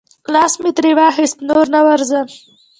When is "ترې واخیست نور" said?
0.77-1.65